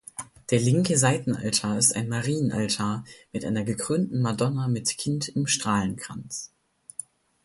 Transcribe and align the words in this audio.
Der 0.49 0.59
linke 0.59 0.97
Seitenaltar 0.97 1.77
ist 1.77 1.95
ein 1.95 2.09
Marienaltar 2.09 3.03
mit 3.31 3.45
einer 3.45 3.63
gekrönten 3.63 4.19
Madonna 4.23 4.67
mit 4.67 4.87
Kind 4.97 5.29
im 5.29 5.45
Strahlenkranz. 5.45 6.51